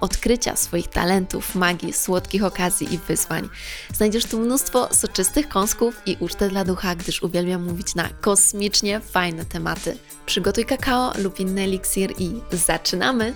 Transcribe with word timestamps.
odkrycia 0.00 0.56
swoich 0.56 0.88
talentów, 0.88 1.54
magii, 1.54 1.92
słodkich 1.92 2.44
okazji 2.44 2.94
i 2.94 2.98
wyzwań. 2.98 3.48
Znajdziesz 3.94 4.24
tu 4.24 4.38
mnóstwo 4.40 4.88
soczystych 4.94 5.48
kąsków 5.48 6.02
i 6.06 6.16
ucztę 6.20 6.48
dla 6.48 6.64
ducha, 6.64 6.94
gdyż 6.96 7.22
uwielbiam 7.22 7.64
mówić 7.64 7.94
na 7.94 8.08
kosmicznie 8.20 9.00
fajne 9.00 9.44
tematy. 9.44 9.98
Przygotuj 10.26 10.64
kakao 10.64 11.12
lub 11.18 11.40
inny 11.40 11.62
eliksir 11.62 12.14
i 12.18 12.30
zaczynamy! 12.52 13.34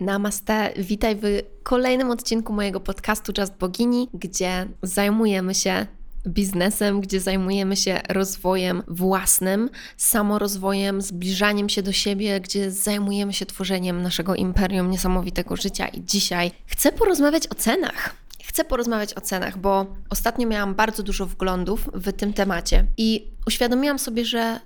Namaste, 0.00 0.72
witaj 0.76 1.16
w 1.16 1.22
kolejnym 1.62 2.10
odcinku 2.10 2.52
mojego 2.52 2.80
podcastu 2.80 3.32
Just 3.38 3.54
Bogini, 3.54 4.08
gdzie 4.14 4.68
zajmujemy 4.82 5.54
się 5.54 5.86
biznesem, 6.26 7.00
gdzie 7.00 7.20
zajmujemy 7.20 7.76
się 7.76 8.00
rozwojem 8.08 8.82
własnym, 8.88 9.70
samorozwojem, 9.96 11.02
zbliżaniem 11.02 11.68
się 11.68 11.82
do 11.82 11.92
siebie, 11.92 12.40
gdzie 12.40 12.70
zajmujemy 12.70 13.32
się 13.32 13.46
tworzeniem 13.46 14.02
naszego 14.02 14.34
imperium 14.34 14.90
niesamowitego 14.90 15.56
życia. 15.56 15.88
I 15.88 16.04
dzisiaj 16.04 16.50
chcę 16.66 16.92
porozmawiać 16.92 17.46
o 17.46 17.54
cenach. 17.54 18.14
Chcę 18.44 18.64
porozmawiać 18.64 19.14
o 19.14 19.20
cenach, 19.20 19.58
bo 19.58 19.86
ostatnio 20.10 20.46
miałam 20.46 20.74
bardzo 20.74 21.02
dużo 21.02 21.26
wglądów 21.26 21.90
w 21.94 22.12
tym 22.12 22.32
temacie 22.32 22.86
i 22.96 23.26
uświadomiłam 23.46 23.98
sobie, 23.98 24.24
że 24.24 24.60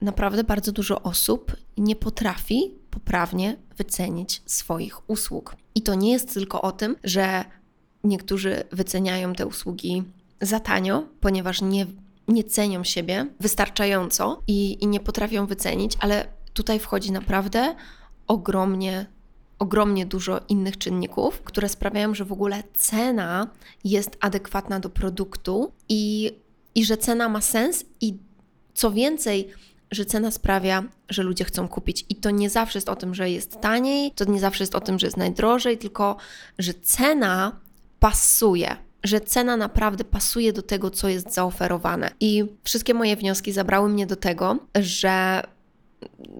naprawdę 0.00 0.44
bardzo 0.44 0.72
dużo 0.72 1.02
osób 1.02 1.56
nie 1.76 1.96
potrafi 1.96 2.74
poprawnie 2.90 3.56
wycenić 3.76 4.42
swoich 4.46 5.10
usług. 5.10 5.56
I 5.74 5.82
to 5.82 5.94
nie 5.94 6.12
jest 6.12 6.34
tylko 6.34 6.62
o 6.62 6.72
tym, 6.72 6.96
że 7.04 7.44
niektórzy 8.04 8.64
wyceniają 8.72 9.32
te 9.32 9.46
usługi 9.46 10.04
za 10.40 10.60
tanio, 10.60 11.02
ponieważ 11.20 11.62
nie, 11.62 11.86
nie 12.28 12.44
cenią 12.44 12.84
siebie 12.84 13.26
wystarczająco 13.40 14.42
i, 14.46 14.84
i 14.84 14.86
nie 14.86 15.00
potrafią 15.00 15.46
wycenić, 15.46 15.96
ale 16.00 16.26
tutaj 16.52 16.78
wchodzi 16.78 17.12
naprawdę 17.12 17.74
ogromnie 18.26 19.06
ogromnie 19.58 20.06
dużo 20.06 20.40
innych 20.48 20.78
czynników, 20.78 21.42
które 21.42 21.68
sprawiają, 21.68 22.14
że 22.14 22.24
w 22.24 22.32
ogóle 22.32 22.62
cena 22.74 23.50
jest 23.84 24.16
adekwatna 24.20 24.80
do 24.80 24.90
produktu 24.90 25.72
i, 25.88 26.32
i 26.74 26.84
że 26.84 26.96
cena 26.96 27.28
ma 27.28 27.40
sens 27.40 27.84
i 28.00 28.18
co 28.74 28.92
więcej, 28.92 29.48
że 29.90 30.04
cena 30.04 30.30
sprawia, 30.30 30.84
że 31.08 31.22
ludzie 31.22 31.44
chcą 31.44 31.68
kupić. 31.68 32.04
I 32.08 32.16
to 32.16 32.30
nie 32.30 32.50
zawsze 32.50 32.78
jest 32.78 32.88
o 32.88 32.96
tym, 32.96 33.14
że 33.14 33.30
jest 33.30 33.60
taniej, 33.60 34.10
to 34.10 34.24
nie 34.24 34.40
zawsze 34.40 34.62
jest 34.62 34.74
o 34.74 34.80
tym, 34.80 34.98
że 34.98 35.06
jest 35.06 35.16
najdrożej, 35.16 35.78
tylko 35.78 36.16
że 36.58 36.74
cena 36.74 37.60
pasuje 38.00 38.76
że 39.04 39.20
cena 39.20 39.56
naprawdę 39.56 40.04
pasuje 40.04 40.52
do 40.52 40.62
tego, 40.62 40.90
co 40.90 41.08
jest 41.08 41.34
zaoferowane. 41.34 42.10
I 42.20 42.44
wszystkie 42.64 42.94
moje 42.94 43.16
wnioski 43.16 43.52
zabrały 43.52 43.88
mnie 43.88 44.06
do 44.06 44.16
tego, 44.16 44.58
że 44.80 45.42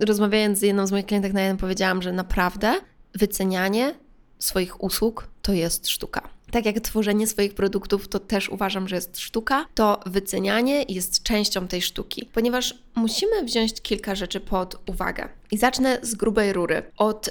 rozmawiając 0.00 0.58
z 0.58 0.62
jedną 0.62 0.86
z 0.86 0.92
moich 0.92 1.06
klientek 1.06 1.32
na 1.32 1.40
jeden 1.42 1.56
powiedziałam, 1.56 2.02
że 2.02 2.12
naprawdę 2.12 2.74
wycenianie 3.14 3.94
swoich 4.38 4.82
usług 4.82 5.28
to 5.42 5.52
jest 5.52 5.88
sztuka. 5.88 6.28
Tak 6.50 6.66
jak 6.66 6.80
tworzenie 6.80 7.26
swoich 7.26 7.54
produktów 7.54 8.08
to 8.08 8.18
też 8.18 8.48
uważam, 8.48 8.88
że 8.88 8.96
jest 8.96 9.18
sztuka, 9.18 9.66
to 9.74 10.00
wycenianie 10.06 10.82
jest 10.88 11.22
częścią 11.22 11.68
tej 11.68 11.82
sztuki, 11.82 12.28
ponieważ 12.32 12.78
musimy 12.94 13.44
wziąć 13.44 13.82
kilka 13.82 14.14
rzeczy 14.14 14.40
pod 14.40 14.90
uwagę. 14.90 15.28
I 15.50 15.58
zacznę 15.58 15.98
z 16.02 16.14
grubej 16.14 16.52
rury. 16.52 16.82
Od 16.96 17.30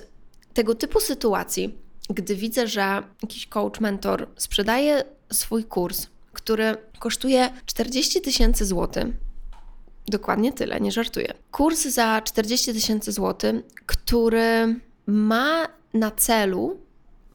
tego 0.53 0.75
typu 0.75 0.99
sytuacji, 0.99 1.77
gdy 2.09 2.35
widzę, 2.35 2.67
że 2.67 3.03
jakiś 3.21 3.47
coach, 3.47 3.79
mentor 3.79 4.27
sprzedaje 4.37 5.03
swój 5.31 5.63
kurs, 5.63 6.07
który 6.33 6.77
kosztuje 6.99 7.49
40 7.65 8.21
tysięcy 8.21 8.65
złotych. 8.65 9.05
Dokładnie 10.07 10.53
tyle, 10.53 10.81
nie 10.81 10.91
żartuję. 10.91 11.33
Kurs 11.51 11.85
za 11.87 12.21
40 12.21 12.73
tysięcy 12.73 13.11
złotych, 13.11 13.55
który 13.85 14.79
ma 15.05 15.67
na 15.93 16.11
celu 16.11 16.79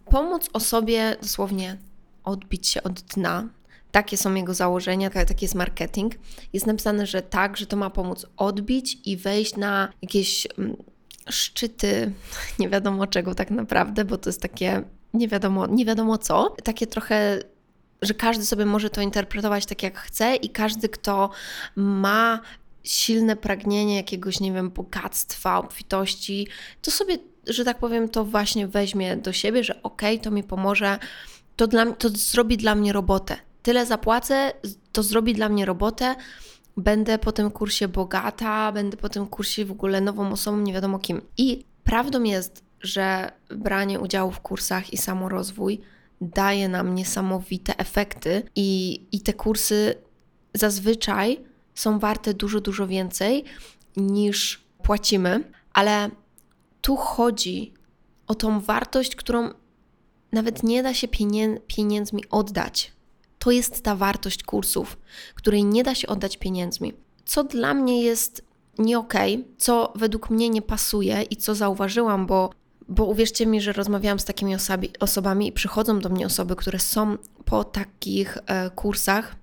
pomóc 0.04 0.50
osobie 0.52 1.16
dosłownie 1.22 1.76
odbić 2.24 2.68
się 2.68 2.82
od 2.82 3.00
dna. 3.00 3.48
Takie 3.90 4.16
są 4.16 4.34
jego 4.34 4.54
założenia, 4.54 5.10
taki 5.10 5.44
jest 5.44 5.54
marketing. 5.54 6.14
Jest 6.52 6.66
napisane, 6.66 7.06
że 7.06 7.22
tak, 7.22 7.56
że 7.56 7.66
to 7.66 7.76
ma 7.76 7.90
pomóc 7.90 8.26
odbić 8.36 8.98
i 9.04 9.16
wejść 9.16 9.56
na 9.56 9.92
jakieś 10.02 10.48
mm, 10.58 10.76
szczyty, 11.30 12.12
nie 12.58 12.68
wiadomo 12.68 13.06
czego 13.06 13.34
tak 13.34 13.50
naprawdę, 13.50 14.04
bo 14.04 14.18
to 14.18 14.28
jest 14.28 14.42
takie 14.42 14.82
nie 15.14 15.28
wiadomo, 15.28 15.66
nie 15.66 15.84
wiadomo 15.84 16.18
co. 16.18 16.56
Takie 16.64 16.86
trochę 16.86 17.40
że 18.02 18.14
każdy 18.14 18.46
sobie 18.46 18.66
może 18.66 18.90
to 18.90 19.00
interpretować 19.00 19.66
tak, 19.66 19.82
jak 19.82 19.98
chce, 19.98 20.36
i 20.36 20.50
każdy, 20.50 20.88
kto 20.88 21.30
ma 21.76 22.40
silne 22.84 23.36
pragnienie 23.36 23.96
jakiegoś, 23.96 24.40
nie 24.40 24.52
wiem, 24.52 24.70
bogactwa, 24.70 25.58
obfitości, 25.58 26.48
to 26.82 26.90
sobie, 26.90 27.18
że 27.46 27.64
tak 27.64 27.78
powiem, 27.78 28.08
to 28.08 28.24
właśnie 28.24 28.68
weźmie 28.68 29.16
do 29.16 29.32
siebie, 29.32 29.64
że 29.64 29.82
okej, 29.82 30.14
okay, 30.14 30.24
to 30.24 30.30
mi 30.30 30.42
pomoże, 30.42 30.98
to, 31.56 31.66
dla, 31.66 31.92
to 31.92 32.08
zrobi 32.08 32.56
dla 32.56 32.74
mnie 32.74 32.92
robotę. 32.92 33.36
Tyle 33.62 33.86
zapłacę, 33.86 34.52
to 34.92 35.02
zrobi 35.02 35.34
dla 35.34 35.48
mnie 35.48 35.66
robotę. 35.66 36.14
Będę 36.78 37.18
po 37.18 37.32
tym 37.32 37.50
kursie 37.50 37.88
bogata, 37.88 38.72
będę 38.72 38.96
po 38.96 39.08
tym 39.08 39.26
kursie 39.26 39.64
w 39.64 39.70
ogóle 39.70 40.00
nową 40.00 40.32
osobą, 40.32 40.56
nie 40.56 40.72
wiadomo 40.72 40.98
kim. 40.98 41.20
I 41.36 41.64
prawdą 41.84 42.22
jest, 42.22 42.64
że 42.80 43.32
branie 43.50 44.00
udziału 44.00 44.30
w 44.30 44.40
kursach 44.40 44.92
i 44.92 44.96
samorozwój 44.96 45.80
daje 46.20 46.68
nam 46.68 46.94
niesamowite 46.94 47.76
efekty 47.76 48.42
i, 48.56 49.00
i 49.12 49.20
te 49.20 49.32
kursy 49.32 49.94
zazwyczaj 50.54 51.40
są 51.74 51.98
warte 51.98 52.34
dużo, 52.34 52.60
dużo 52.60 52.86
więcej 52.86 53.44
niż 53.96 54.64
płacimy, 54.82 55.52
ale 55.72 56.10
tu 56.80 56.96
chodzi 56.96 57.74
o 58.26 58.34
tą 58.34 58.60
wartość, 58.60 59.16
którą 59.16 59.50
nawet 60.32 60.62
nie 60.62 60.82
da 60.82 60.94
się 60.94 61.08
pienię 61.08 61.60
pieniędzmi 61.66 62.24
oddać. 62.30 62.92
To 63.38 63.50
jest 63.50 63.82
ta 63.82 63.96
wartość 63.96 64.42
kursów, 64.42 64.98
której 65.34 65.64
nie 65.64 65.84
da 65.84 65.94
się 65.94 66.08
oddać 66.08 66.36
pieniędzmi. 66.36 66.92
Co 67.24 67.44
dla 67.44 67.74
mnie 67.74 68.02
jest 68.02 68.44
nie 68.78 68.98
okej, 68.98 69.34
okay, 69.34 69.46
co 69.58 69.92
według 69.96 70.30
mnie 70.30 70.48
nie 70.48 70.62
pasuje 70.62 71.22
i 71.22 71.36
co 71.36 71.54
zauważyłam, 71.54 72.26
bo 72.26 72.50
bo 72.88 73.04
uwierzcie 73.04 73.46
mi, 73.46 73.60
że 73.60 73.72
rozmawiałam 73.72 74.18
z 74.18 74.24
takimi 74.24 74.54
osobi, 74.54 74.90
osobami 75.00 75.48
i 75.48 75.52
przychodzą 75.52 76.00
do 76.00 76.08
mnie 76.08 76.26
osoby, 76.26 76.56
które 76.56 76.78
są 76.78 77.16
po 77.44 77.64
takich 77.64 78.38
e, 78.46 78.70
kursach, 78.70 79.36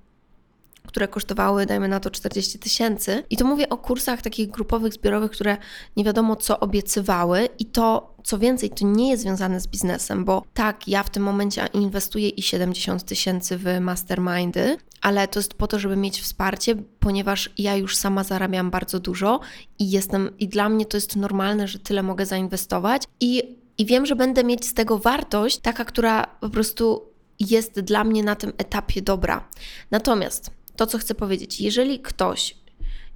które 0.96 1.08
kosztowały, 1.08 1.66
dajmy 1.66 1.88
na 1.88 2.00
to, 2.00 2.12
40 2.12 2.60
tysięcy. 2.60 3.24
I 3.30 3.38
to 3.38 3.46
mówię 3.46 3.70
o 3.70 3.78
kursach 3.78 4.22
takich 4.22 4.50
grupowych, 4.50 4.94
zbiorowych, 4.94 5.32
które 5.32 5.58
nie 5.98 6.04
wiadomo 6.04 6.36
co 6.36 6.60
obiecywały. 6.60 7.50
I 7.60 7.66
to, 7.66 8.16
co 8.24 8.38
więcej, 8.40 8.70
to 8.70 8.86
nie 8.86 9.10
jest 9.10 9.24
związane 9.24 9.60
z 9.60 9.68
biznesem, 9.68 10.26
bo 10.26 10.44
tak, 10.54 10.88
ja 10.88 11.04
w 11.04 11.10
tym 11.10 11.24
momencie 11.24 11.68
inwestuję 11.74 12.30
i 12.30 12.42
70 12.42 13.04
tysięcy 13.04 13.58
w 13.58 13.80
mastermindy, 13.82 14.78
ale 15.02 15.28
to 15.28 15.40
jest 15.40 15.54
po 15.54 15.68
to, 15.68 15.80
żeby 15.80 15.96
mieć 15.96 16.22
wsparcie, 16.22 16.76
ponieważ 17.00 17.50
ja 17.58 17.76
już 17.76 17.96
sama 17.96 18.24
zarabiam 18.24 18.72
bardzo 18.72 19.00
dużo 19.00 19.40
i 19.80 19.92
jestem, 19.92 20.30
i 20.40 20.48
dla 20.48 20.70
mnie 20.70 20.86
to 20.86 20.98
jest 20.98 21.16
normalne, 21.16 21.68
że 21.68 21.80
tyle 21.80 22.04
mogę 22.04 22.26
zainwestować 22.26 23.04
i, 23.20 23.58
i 23.78 23.86
wiem, 23.86 24.06
że 24.06 24.16
będę 24.16 24.44
mieć 24.44 24.66
z 24.66 24.74
tego 24.74 25.00
wartość, 25.00 25.58
taka, 25.58 25.86
która 25.86 26.24
po 26.24 26.50
prostu 26.50 27.16
jest 27.40 27.80
dla 27.80 28.04
mnie 28.04 28.24
na 28.24 28.36
tym 28.36 28.54
etapie 28.58 29.02
dobra. 29.02 29.48
Natomiast 29.92 30.55
to, 30.76 30.88
co 30.88 30.98
chcę 30.98 31.16
powiedzieć, 31.16 31.62
jeżeli 31.62 32.00
ktoś 32.00 32.56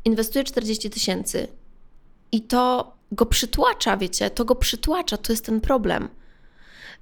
inwestuje 0.05 0.43
40 0.43 0.89
tysięcy 0.89 1.47
i 2.31 2.41
to 2.41 2.95
go 3.11 3.25
przytłacza, 3.25 3.97
wiecie, 3.97 4.29
to 4.29 4.45
go 4.45 4.55
przytłacza, 4.55 5.17
to 5.17 5.33
jest 5.33 5.45
ten 5.45 5.61
problem, 5.61 6.09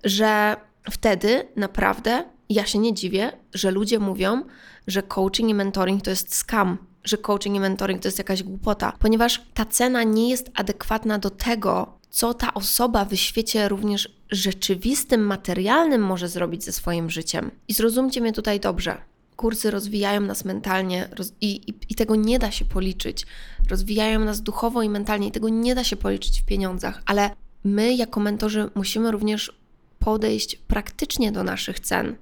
że 0.03 0.55
wtedy 0.91 1.47
naprawdę 1.55 2.23
ja 2.49 2.65
się 2.65 2.79
nie 2.79 2.93
dziwię, 2.93 3.31
że 3.53 3.71
ludzie 3.71 3.99
mówią, 3.99 4.43
że 4.87 5.03
coaching 5.03 5.49
i 5.49 5.53
mentoring 5.53 6.03
to 6.03 6.09
jest 6.09 6.35
scam, 6.35 6.77
że 7.03 7.17
coaching 7.17 7.55
i 7.55 7.59
mentoring 7.59 8.01
to 8.01 8.07
jest 8.07 8.17
jakaś 8.17 8.43
głupota, 8.43 8.93
ponieważ 8.99 9.41
ta 9.53 9.65
cena 9.65 10.03
nie 10.03 10.29
jest 10.29 10.49
adekwatna 10.55 11.19
do 11.19 11.29
tego, 11.29 11.97
co 12.09 12.33
ta 12.33 12.53
osoba 12.53 13.05
w 13.05 13.15
świecie 13.15 13.69
również 13.69 14.17
rzeczywistym, 14.31 15.25
materialnym 15.25 16.01
może 16.01 16.27
zrobić 16.27 16.63
ze 16.63 16.71
swoim 16.71 17.09
życiem. 17.09 17.51
I 17.67 17.73
zrozumcie 17.73 18.21
mnie 18.21 18.33
tutaj 18.33 18.59
dobrze. 18.59 18.97
Kursy 19.37 19.71
rozwijają 19.71 20.21
nas 20.21 20.45
mentalnie 20.45 21.09
roz 21.11 21.33
i, 21.41 21.69
i, 21.69 21.73
i 21.89 21.95
tego 21.95 22.15
nie 22.15 22.39
da 22.39 22.51
się 22.51 22.65
policzyć 22.65 23.25
rozwijają 23.69 24.19
nas 24.19 24.41
duchowo 24.41 24.83
i 24.83 24.89
mentalnie. 24.89 25.31
Tego 25.31 25.49
nie 25.49 25.75
da 25.75 25.83
się 25.83 25.95
policzyć 25.95 26.41
w 26.41 26.45
pieniądzach, 26.45 27.01
ale 27.05 27.29
my 27.63 27.95
jako 27.95 28.19
mentorzy 28.19 28.69
musimy 28.75 29.11
również 29.11 29.59
podejść 29.99 30.55
praktycznie 30.55 31.31
do 31.31 31.43
naszych 31.43 31.79
cen. 31.79 32.15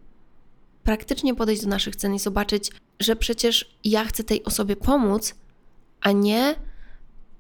Praktycznie 0.84 1.36
podejść 1.36 1.62
do 1.62 1.70
naszych 1.70 1.96
cen 1.96 2.14
i 2.14 2.20
zobaczyć, 2.20 2.72
że 3.00 3.16
przecież 3.16 3.78
ja 3.84 4.06
chcę 4.06 4.24
tej 4.24 4.44
osobie 4.44 4.76
pomóc, 4.76 5.36
a 6.02 6.12
nie 6.12 6.56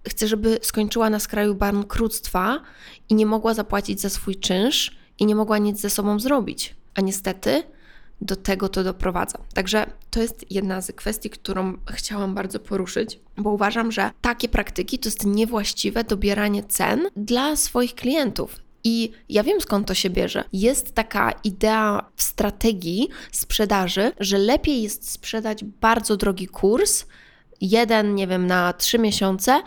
chcę, 0.07 0.27
żeby 0.27 0.60
skończyła 0.62 1.10
na 1.10 1.19
skraju 1.19 1.56
bankructwa 1.56 2.62
i 3.10 3.16
nie 3.16 3.25
mogła 3.25 3.54
zapłacić 3.54 4.01
za 4.01 4.10
swój 4.10 4.36
czynsz 4.36 4.98
i 5.19 5.25
nie 5.25 5.36
mogła 5.36 5.57
nic 5.57 5.80
ze 5.80 5.89
sobą 5.89 6.19
zrobić. 6.19 6.75
A 6.95 7.01
niestety 7.01 7.63
do 8.22 8.36
tego 8.36 8.70
to 8.70 8.84
doprowadza. 8.84 9.38
Także 9.54 9.86
to 10.10 10.22
jest 10.22 10.52
jedna 10.52 10.82
z 10.82 10.92
kwestii, 10.92 11.30
którą 11.30 11.78
chciałam 11.92 12.36
bardzo 12.36 12.60
poruszyć, 12.60 13.20
bo 13.38 13.50
uważam, 13.50 13.92
że 13.92 14.12
takie 14.22 14.50
praktyki 14.50 15.00
to 15.00 15.08
jest 15.08 15.26
niewłaściwe 15.26 16.04
dobieranie 16.04 16.64
cen 16.64 17.08
dla 17.16 17.56
swoich 17.56 17.96
klientów. 17.96 18.56
I 18.84 19.12
ja 19.30 19.44
wiem 19.44 19.62
skąd 19.62 19.88
to 19.88 19.94
się 19.94 20.10
bierze. 20.10 20.44
Jest 20.54 20.96
taka 20.96 21.32
idea 21.44 22.06
w 22.16 22.24
strategii 22.24 23.10
sprzedaży, 23.32 24.12
że 24.20 24.38
lepiej 24.38 24.82
jest 24.82 25.12
sprzedać 25.12 25.64
bardzo 25.64 26.18
drogi 26.18 26.48
kurs, 26.48 27.06
jeden, 27.62 28.16
nie 28.16 28.28
wiem, 28.28 28.48
na 28.48 28.74
trzy 28.74 29.00
miesiące, 29.00 29.62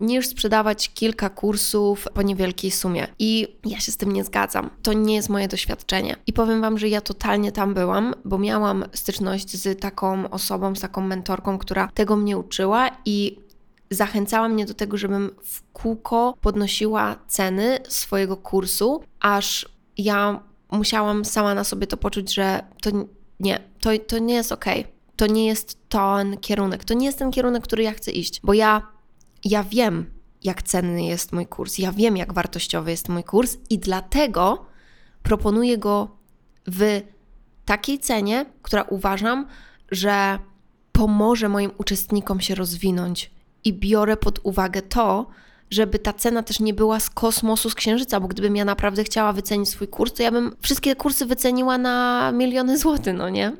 niż 0.00 0.26
sprzedawać 0.26 0.90
kilka 0.94 1.30
kursów 1.30 2.06
po 2.14 2.22
niewielkiej 2.22 2.70
sumie. 2.70 3.06
I 3.18 3.56
ja 3.64 3.80
się 3.80 3.92
z 3.92 3.96
tym 3.96 4.12
nie 4.12 4.24
zgadzam. 4.24 4.70
To 4.82 4.92
nie 4.92 5.14
jest 5.14 5.28
moje 5.28 5.48
doświadczenie. 5.48 6.16
I 6.26 6.32
powiem 6.32 6.60
Wam, 6.60 6.78
że 6.78 6.88
ja 6.88 7.00
totalnie 7.00 7.52
tam 7.52 7.74
byłam, 7.74 8.14
bo 8.24 8.38
miałam 8.38 8.84
styczność 8.92 9.56
z 9.56 9.80
taką 9.80 10.30
osobą, 10.30 10.74
z 10.74 10.80
taką 10.80 11.00
mentorką, 11.00 11.58
która 11.58 11.88
tego 11.94 12.16
mnie 12.16 12.38
uczyła 12.38 12.90
i 13.04 13.38
zachęcała 13.90 14.48
mnie 14.48 14.66
do 14.66 14.74
tego, 14.74 14.96
żebym 14.96 15.30
w 15.44 15.72
kółko 15.72 16.34
podnosiła 16.40 17.16
ceny 17.28 17.78
swojego 17.88 18.36
kursu, 18.36 19.02
aż 19.20 19.68
ja 19.98 20.42
musiałam 20.70 21.24
sama 21.24 21.54
na 21.54 21.64
sobie 21.64 21.86
to 21.86 21.96
poczuć, 21.96 22.34
że 22.34 22.60
to 22.82 22.90
nie, 23.40 23.60
to, 23.80 23.90
to 24.06 24.18
nie 24.18 24.34
jest 24.34 24.52
ok. 24.52 24.64
To 25.16 25.26
nie 25.26 25.46
jest 25.46 25.88
ten 25.88 26.36
kierunek. 26.36 26.84
To 26.84 26.94
nie 26.94 27.06
jest 27.06 27.18
ten 27.18 27.30
kierunek, 27.30 27.62
który 27.62 27.82
ja 27.82 27.92
chcę 27.92 28.10
iść, 28.10 28.40
bo 28.44 28.54
ja 28.54 28.82
ja 29.44 29.64
wiem, 29.64 30.06
jak 30.44 30.62
cenny 30.62 31.04
jest 31.04 31.32
mój 31.32 31.46
kurs, 31.46 31.78
ja 31.78 31.92
wiem, 31.92 32.16
jak 32.16 32.32
wartościowy 32.32 32.90
jest 32.90 33.08
mój 33.08 33.24
kurs 33.24 33.56
i 33.70 33.78
dlatego 33.78 34.64
proponuję 35.22 35.78
go 35.78 36.16
w 36.66 37.02
takiej 37.64 37.98
cenie, 37.98 38.46
która 38.62 38.82
uważam, 38.82 39.46
że 39.90 40.38
pomoże 40.92 41.48
moim 41.48 41.70
uczestnikom 41.78 42.40
się 42.40 42.54
rozwinąć. 42.54 43.30
I 43.64 43.72
biorę 43.72 44.16
pod 44.16 44.40
uwagę 44.42 44.82
to, 44.82 45.26
żeby 45.70 45.98
ta 45.98 46.12
cena 46.12 46.42
też 46.42 46.60
nie 46.60 46.74
była 46.74 47.00
z 47.00 47.10
kosmosu, 47.10 47.70
z 47.70 47.74
księżyca, 47.74 48.20
bo 48.20 48.28
gdybym 48.28 48.56
ja 48.56 48.64
naprawdę 48.64 49.04
chciała 49.04 49.32
wycenić 49.32 49.68
swój 49.68 49.88
kurs, 49.88 50.12
to 50.12 50.22
ja 50.22 50.30
bym 50.30 50.56
wszystkie 50.60 50.96
kursy 50.96 51.26
wyceniła 51.26 51.78
na 51.78 52.32
miliony 52.32 52.78
złotych, 52.78 53.14
no 53.16 53.28
nie? 53.28 53.56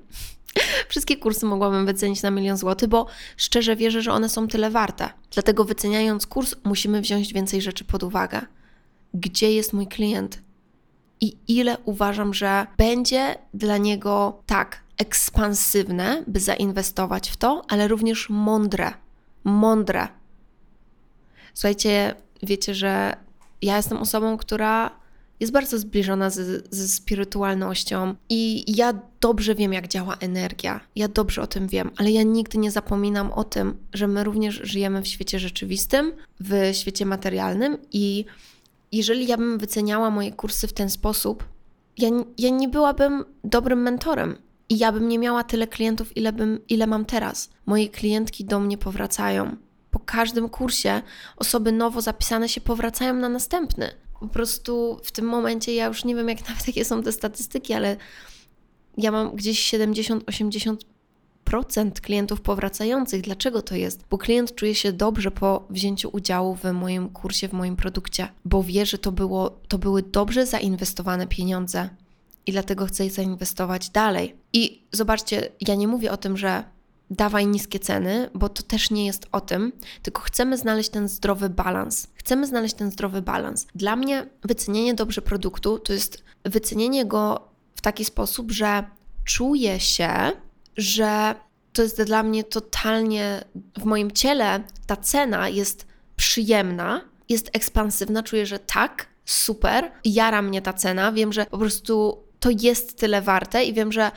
Wszystkie 0.88 1.16
kursy 1.16 1.46
mogłabym 1.46 1.86
wycenić 1.86 2.22
na 2.22 2.30
milion 2.30 2.56
złotych, 2.56 2.88
bo 2.88 3.06
szczerze 3.36 3.76
wierzę, 3.76 4.02
że 4.02 4.12
one 4.12 4.28
są 4.28 4.48
tyle 4.48 4.70
warte. 4.70 5.10
Dlatego 5.30 5.64
wyceniając 5.64 6.26
kurs, 6.26 6.54
musimy 6.64 7.00
wziąć 7.00 7.32
więcej 7.32 7.62
rzeczy 7.62 7.84
pod 7.84 8.02
uwagę. 8.02 8.40
Gdzie 9.14 9.52
jest 9.52 9.72
mój 9.72 9.86
klient? 9.86 10.42
I 11.20 11.36
ile 11.48 11.78
uważam, 11.84 12.34
że 12.34 12.66
będzie 12.76 13.34
dla 13.54 13.76
niego 13.76 14.42
tak 14.46 14.82
ekspansywne, 14.98 16.24
by 16.26 16.40
zainwestować 16.40 17.30
w 17.30 17.36
to, 17.36 17.62
ale 17.68 17.88
również 17.88 18.30
mądre. 18.30 18.92
Mądre. 19.44 20.08
Słuchajcie, 21.54 22.14
wiecie, 22.42 22.74
że 22.74 23.16
ja 23.62 23.76
jestem 23.76 23.98
osobą, 23.98 24.36
która 24.36 24.99
jest 25.40 25.52
bardzo 25.52 25.78
zbliżona 25.78 26.30
ze, 26.30 26.44
ze 26.70 26.88
spirytualnością 26.88 28.14
i 28.28 28.64
ja 28.76 28.94
dobrze 29.20 29.54
wiem, 29.54 29.72
jak 29.72 29.88
działa 29.88 30.16
energia. 30.20 30.80
Ja 30.96 31.08
dobrze 31.08 31.42
o 31.42 31.46
tym 31.46 31.68
wiem, 31.68 31.90
ale 31.96 32.10
ja 32.10 32.22
nigdy 32.22 32.58
nie 32.58 32.70
zapominam 32.70 33.32
o 33.32 33.44
tym, 33.44 33.76
że 33.92 34.08
my 34.08 34.24
również 34.24 34.60
żyjemy 34.62 35.02
w 35.02 35.08
świecie 35.08 35.38
rzeczywistym, 35.38 36.12
w 36.40 36.70
świecie 36.72 37.06
materialnym 37.06 37.78
i 37.92 38.24
jeżeli 38.92 39.26
ja 39.26 39.36
bym 39.36 39.58
wyceniała 39.58 40.10
moje 40.10 40.32
kursy 40.32 40.68
w 40.68 40.72
ten 40.72 40.90
sposób, 40.90 41.44
ja, 41.98 42.08
ja 42.38 42.50
nie 42.50 42.68
byłabym 42.68 43.24
dobrym 43.44 43.82
mentorem. 43.82 44.36
I 44.68 44.78
ja 44.78 44.92
bym 44.92 45.08
nie 45.08 45.18
miała 45.18 45.44
tyle 45.44 45.66
klientów, 45.66 46.16
ile, 46.16 46.32
bym, 46.32 46.60
ile 46.68 46.86
mam 46.86 47.04
teraz. 47.04 47.50
Moje 47.66 47.88
klientki 47.88 48.44
do 48.44 48.60
mnie 48.60 48.78
powracają. 48.78 49.56
Po 49.90 49.98
każdym 49.98 50.48
kursie 50.48 51.02
osoby 51.36 51.72
nowo 51.72 52.00
zapisane 52.00 52.48
się 52.48 52.60
powracają 52.60 53.14
na 53.14 53.28
następny 53.28 53.90
po 54.20 54.28
prostu 54.28 55.00
w 55.04 55.12
tym 55.12 55.24
momencie 55.24 55.74
ja 55.74 55.86
już 55.86 56.04
nie 56.04 56.14
wiem, 56.14 56.28
jak 56.28 56.38
nawet 56.48 56.66
jakie 56.66 56.84
są 56.84 57.02
te 57.02 57.12
statystyki, 57.12 57.72
ale 57.72 57.96
ja 58.98 59.10
mam 59.10 59.36
gdzieś 59.36 59.74
70-80% 59.74 60.76
klientów 62.02 62.40
powracających. 62.40 63.22
Dlaczego 63.22 63.62
to 63.62 63.74
jest? 63.74 64.04
Bo 64.10 64.18
klient 64.18 64.54
czuje 64.54 64.74
się 64.74 64.92
dobrze 64.92 65.30
po 65.30 65.66
wzięciu 65.70 66.10
udziału 66.12 66.56
w 66.56 66.64
moim 66.72 67.08
kursie, 67.08 67.48
w 67.48 67.52
moim 67.52 67.76
produkcie, 67.76 68.28
bo 68.44 68.62
wie, 68.62 68.86
że 68.86 68.98
to, 68.98 69.12
było, 69.12 69.50
to 69.68 69.78
były 69.78 70.02
dobrze 70.02 70.46
zainwestowane 70.46 71.26
pieniądze 71.26 71.88
i 72.46 72.52
dlatego 72.52 72.86
chce 72.86 73.10
zainwestować 73.10 73.90
dalej. 73.90 74.36
I 74.52 74.82
zobaczcie, 74.92 75.52
ja 75.60 75.74
nie 75.74 75.88
mówię 75.88 76.12
o 76.12 76.16
tym, 76.16 76.36
że 76.36 76.64
dawaj 77.10 77.46
niskie 77.46 77.78
ceny, 77.78 78.30
bo 78.34 78.48
to 78.48 78.62
też 78.62 78.90
nie 78.90 79.06
jest 79.06 79.26
o 79.32 79.40
tym, 79.40 79.72
tylko 80.02 80.22
chcemy 80.22 80.56
znaleźć 80.56 80.90
ten 80.90 81.08
zdrowy 81.08 81.48
balans. 81.48 82.08
Chcemy 82.14 82.46
znaleźć 82.46 82.74
ten 82.74 82.90
zdrowy 82.90 83.22
balans. 83.22 83.66
Dla 83.74 83.96
mnie 83.96 84.26
wycenienie 84.42 84.94
dobrze 84.94 85.22
produktu 85.22 85.78
to 85.78 85.92
jest 85.92 86.24
wycenienie 86.44 87.06
go 87.06 87.48
w 87.74 87.80
taki 87.80 88.04
sposób, 88.04 88.50
że 88.50 88.84
czuję 89.24 89.80
się, 89.80 90.10
że 90.76 91.34
to 91.72 91.82
jest 91.82 92.02
dla 92.02 92.22
mnie 92.22 92.44
totalnie 92.44 93.44
w 93.78 93.84
moim 93.84 94.10
ciele 94.10 94.64
ta 94.86 94.96
cena 94.96 95.48
jest 95.48 95.86
przyjemna, 96.16 97.00
jest 97.28 97.50
ekspansywna, 97.52 98.22
czuję, 98.22 98.46
że 98.46 98.58
tak, 98.58 99.06
super, 99.24 99.92
jara 100.04 100.42
mnie 100.42 100.62
ta 100.62 100.72
cena, 100.72 101.12
wiem, 101.12 101.32
że 101.32 101.46
po 101.46 101.58
prostu 101.58 102.18
to 102.40 102.50
jest 102.60 102.98
tyle 102.98 103.22
warte 103.22 103.64
i 103.64 103.74
wiem, 103.74 103.92
że 103.92 104.10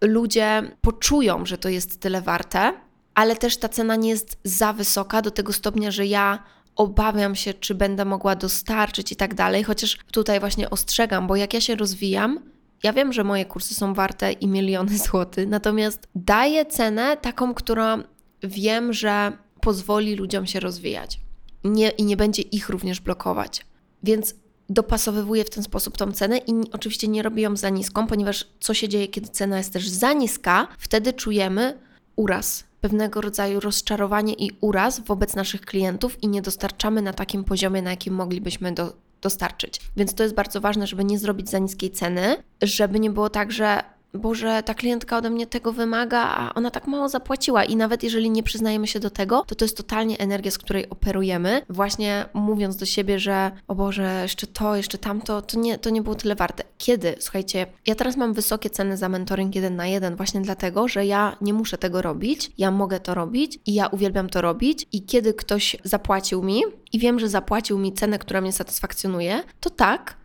ludzie 0.00 0.62
poczują, 0.80 1.46
że 1.46 1.58
to 1.58 1.68
jest 1.68 2.00
tyle 2.00 2.22
warte, 2.22 2.72
ale 3.14 3.36
też 3.36 3.56
ta 3.56 3.68
cena 3.68 3.96
nie 3.96 4.08
jest 4.08 4.38
za 4.44 4.72
wysoka 4.72 5.22
do 5.22 5.30
tego 5.30 5.52
stopnia, 5.52 5.90
że 5.90 6.06
ja 6.06 6.42
obawiam 6.76 7.34
się, 7.34 7.54
czy 7.54 7.74
będę 7.74 8.04
mogła 8.04 8.36
dostarczyć 8.36 9.12
i 9.12 9.16
tak 9.16 9.34
dalej. 9.34 9.64
Chociaż 9.64 9.98
tutaj 10.12 10.40
właśnie 10.40 10.70
ostrzegam, 10.70 11.26
bo 11.26 11.36
jak 11.36 11.54
ja 11.54 11.60
się 11.60 11.74
rozwijam, 11.76 12.40
ja 12.82 12.92
wiem, 12.92 13.12
że 13.12 13.24
moje 13.24 13.44
kursy 13.44 13.74
są 13.74 13.94
warte 13.94 14.32
i 14.32 14.48
miliony 14.48 14.98
złotych, 15.08 15.48
natomiast 15.48 16.08
daję 16.14 16.66
cenę 16.66 17.16
taką, 17.16 17.54
która 17.54 17.98
wiem, 18.42 18.92
że 18.92 19.32
pozwoli 19.60 20.16
ludziom 20.16 20.46
się 20.46 20.60
rozwijać 20.60 21.20
nie, 21.64 21.88
i 21.88 22.04
nie 22.04 22.16
będzie 22.16 22.42
ich 22.42 22.68
również 22.68 23.00
blokować. 23.00 23.66
Więc 24.02 24.34
dopasowywuję 24.68 25.44
w 25.44 25.50
ten 25.50 25.62
sposób 25.62 25.96
tą 25.96 26.12
cenę 26.12 26.38
i 26.38 26.52
oczywiście 26.72 27.08
nie 27.08 27.22
robię 27.22 27.42
ją 27.42 27.56
za 27.56 27.68
niską, 27.68 28.06
ponieważ 28.06 28.46
co 28.60 28.74
się 28.74 28.88
dzieje, 28.88 29.08
kiedy 29.08 29.28
cena 29.28 29.58
jest 29.58 29.72
też 29.72 29.88
za 29.88 30.12
niska, 30.12 30.68
wtedy 30.78 31.12
czujemy 31.12 31.78
uraz, 32.16 32.64
pewnego 32.80 33.20
rodzaju 33.20 33.60
rozczarowanie 33.60 34.34
i 34.34 34.50
uraz 34.60 35.00
wobec 35.00 35.36
naszych 35.36 35.60
klientów 35.60 36.22
i 36.22 36.28
nie 36.28 36.42
dostarczamy 36.42 37.02
na 37.02 37.12
takim 37.12 37.44
poziomie, 37.44 37.82
na 37.82 37.90
jakim 37.90 38.14
moglibyśmy 38.14 38.72
do, 38.72 38.92
dostarczyć. 39.22 39.80
Więc 39.96 40.14
to 40.14 40.22
jest 40.22 40.34
bardzo 40.34 40.60
ważne, 40.60 40.86
żeby 40.86 41.04
nie 41.04 41.18
zrobić 41.18 41.50
za 41.50 41.58
niskiej 41.58 41.90
ceny, 41.90 42.36
żeby 42.62 43.00
nie 43.00 43.10
było 43.10 43.30
tak, 43.30 43.52
że 43.52 43.82
Boże, 44.14 44.62
ta 44.62 44.74
klientka 44.74 45.16
ode 45.16 45.30
mnie 45.30 45.46
tego 45.46 45.72
wymaga, 45.72 46.18
a 46.18 46.54
ona 46.54 46.70
tak 46.70 46.86
mało 46.86 47.08
zapłaciła. 47.08 47.64
I 47.64 47.76
nawet 47.76 48.02
jeżeli 48.02 48.30
nie 48.30 48.42
przyznajemy 48.42 48.86
się 48.86 49.00
do 49.00 49.10
tego, 49.10 49.44
to 49.46 49.54
to 49.54 49.64
jest 49.64 49.76
totalnie 49.76 50.18
energia, 50.18 50.50
z 50.50 50.58
której 50.58 50.90
operujemy, 50.90 51.62
właśnie 51.70 52.28
mówiąc 52.34 52.76
do 52.76 52.86
siebie, 52.86 53.18
że 53.18 53.50
o 53.68 53.74
Boże, 53.74 54.18
jeszcze 54.22 54.46
to, 54.46 54.76
jeszcze 54.76 54.98
tamto, 54.98 55.42
to 55.42 55.58
nie, 55.58 55.78
to 55.78 55.90
nie 55.90 56.02
było 56.02 56.14
tyle 56.14 56.34
warte. 56.34 56.64
Kiedy? 56.78 57.14
Słuchajcie, 57.18 57.66
ja 57.86 57.94
teraz 57.94 58.16
mam 58.16 58.34
wysokie 58.34 58.70
ceny 58.70 58.96
za 58.96 59.08
mentoring 59.08 59.54
jeden 59.54 59.76
na 59.76 59.86
jeden, 59.86 60.16
właśnie 60.16 60.40
dlatego, 60.40 60.88
że 60.88 61.06
ja 61.06 61.36
nie 61.40 61.52
muszę 61.52 61.78
tego 61.78 62.02
robić, 62.02 62.52
ja 62.58 62.70
mogę 62.70 63.00
to 63.00 63.14
robić 63.14 63.58
i 63.66 63.74
ja 63.74 63.86
uwielbiam 63.86 64.28
to 64.28 64.40
robić. 64.40 64.86
I 64.92 65.02
kiedy 65.02 65.34
ktoś 65.34 65.76
zapłacił 65.84 66.42
mi 66.42 66.62
i 66.92 66.98
wiem, 66.98 67.18
że 67.18 67.28
zapłacił 67.28 67.78
mi 67.78 67.92
cenę, 67.92 68.18
która 68.18 68.40
mnie 68.40 68.52
satysfakcjonuje, 68.52 69.42
to 69.60 69.70
tak, 69.70 70.16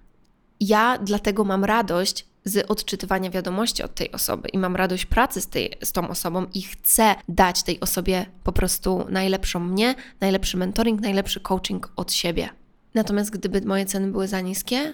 ja 0.59 0.97
dlatego 0.97 1.43
mam 1.43 1.65
radość 1.65 2.32
z 2.45 2.71
odczytywania 2.71 3.29
wiadomości 3.29 3.83
od 3.83 3.95
tej 3.95 4.11
osoby 4.11 4.49
i 4.49 4.57
mam 4.57 4.75
radość 4.75 5.05
pracy 5.05 5.41
z, 5.41 5.47
tej, 5.47 5.77
z 5.83 5.91
tą 5.91 6.09
osobą 6.09 6.45
i 6.53 6.61
chcę 6.61 7.15
dać 7.29 7.63
tej 7.63 7.79
osobie 7.79 8.25
po 8.43 8.51
prostu 8.51 9.05
najlepszą 9.09 9.59
mnie, 9.59 9.95
najlepszy 10.21 10.57
mentoring, 10.57 11.01
najlepszy 11.01 11.39
coaching 11.39 11.91
od 11.95 12.13
siebie. 12.13 12.49
Natomiast 12.93 13.31
gdyby 13.31 13.61
moje 13.61 13.85
ceny 13.85 14.11
były 14.11 14.27
za 14.27 14.41
niskie, 14.41 14.93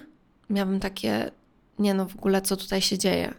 miałabym 0.50 0.80
takie, 0.80 1.30
nie 1.78 1.94
no 1.94 2.06
w 2.06 2.16
ogóle 2.16 2.42
co 2.42 2.56
tutaj 2.56 2.82
się 2.82 2.98
dzieje. 2.98 3.34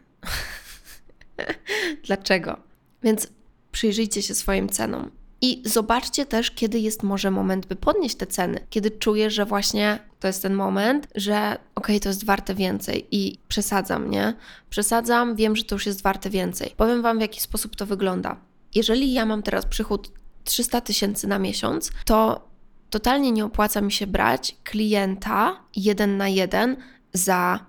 Dlaczego? 2.07 2.57
Więc 3.03 3.27
przyjrzyjcie 3.71 4.21
się 4.21 4.35
swoim 4.35 4.69
cenom. 4.69 5.11
I 5.41 5.61
zobaczcie 5.65 6.25
też, 6.25 6.51
kiedy 6.51 6.79
jest 6.79 7.03
może 7.03 7.31
moment, 7.31 7.65
by 7.65 7.75
podnieść 7.75 8.15
te 8.15 8.27
ceny. 8.27 8.59
Kiedy 8.69 8.91
czuję, 8.91 9.29
że 9.29 9.45
właśnie 9.45 9.99
to 10.19 10.27
jest 10.27 10.41
ten 10.41 10.53
moment, 10.53 11.07
że 11.15 11.57
okej, 11.81 11.95
okay, 11.95 11.99
to 11.99 12.09
jest 12.09 12.25
warte 12.25 12.55
więcej 12.55 13.07
i 13.11 13.37
przesadzam, 13.47 14.09
nie? 14.09 14.33
Przesadzam, 14.69 15.35
wiem, 15.35 15.55
że 15.55 15.63
to 15.63 15.75
już 15.75 15.85
jest 15.85 16.01
warte 16.01 16.29
więcej. 16.29 16.73
Powiem 16.77 17.01
Wam, 17.01 17.17
w 17.17 17.21
jaki 17.21 17.41
sposób 17.41 17.75
to 17.75 17.85
wygląda. 17.85 18.37
Jeżeli 18.75 19.13
ja 19.13 19.25
mam 19.25 19.43
teraz 19.43 19.65
przychód 19.65 20.11
300 20.43 20.81
tysięcy 20.81 21.27
na 21.27 21.39
miesiąc, 21.39 21.91
to 22.05 22.47
totalnie 22.89 23.31
nie 23.31 23.45
opłaca 23.45 23.81
mi 23.81 23.91
się 23.91 24.07
brać 24.07 24.55
klienta 24.63 25.59
jeden 25.75 26.17
na 26.17 26.29
jeden 26.29 26.77
za 27.13 27.65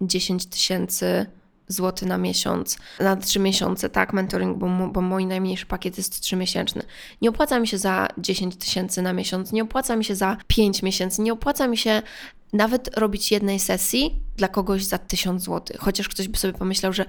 10 0.00 0.46
tysięcy 0.46 1.26
złotych 1.68 2.08
na 2.08 2.18
miesiąc, 2.18 2.78
na 3.00 3.16
3 3.16 3.40
miesiące, 3.40 3.88
tak, 3.88 4.12
mentoring, 4.12 4.58
bo, 4.58 4.88
bo 4.92 5.00
mój 5.00 5.26
najmniejszy 5.26 5.66
pakiet 5.66 5.98
jest 5.98 6.20
3 6.20 6.36
miesięczny. 6.36 6.82
Nie 7.22 7.30
opłaca 7.30 7.60
mi 7.60 7.68
się 7.68 7.78
za 7.78 8.08
10 8.18 8.56
tysięcy 8.56 9.02
na 9.02 9.12
miesiąc, 9.12 9.52
nie 9.52 9.62
opłaca 9.62 9.96
mi 9.96 10.04
się 10.04 10.14
za 10.14 10.36
5 10.46 10.82
miesięcy, 10.82 11.22
nie 11.22 11.32
opłaca 11.32 11.68
mi 11.68 11.76
się 11.76 12.02
nawet 12.52 12.98
robić 12.98 13.30
jednej 13.32 13.58
sesji 13.58 14.20
dla 14.36 14.48
kogoś 14.48 14.84
za 14.84 14.98
1000 14.98 15.42
zł. 15.42 15.76
Chociaż 15.80 16.08
ktoś 16.08 16.28
by 16.28 16.38
sobie 16.38 16.52
pomyślał, 16.52 16.92
że 16.92 17.04